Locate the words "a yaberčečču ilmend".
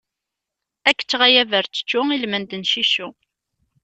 1.23-2.51